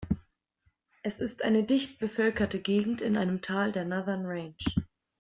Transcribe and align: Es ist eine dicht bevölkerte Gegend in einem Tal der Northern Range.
Es 1.03 1.19
ist 1.19 1.43
eine 1.43 1.63
dicht 1.63 1.99
bevölkerte 1.99 2.59
Gegend 2.59 3.01
in 3.01 3.17
einem 3.17 3.43
Tal 3.43 3.71
der 3.71 3.85
Northern 3.85 4.25
Range. 4.25 4.55